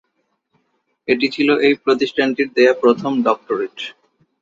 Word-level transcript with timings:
এটি 1.07 1.27
ছিল 1.35 1.49
এই 1.59 1.73
প্রতিষ্ঠানটির 1.83 2.49
দেওয়া 2.55 2.73
প্রথম 2.83 3.11
ডক্টরেট। 3.23 3.75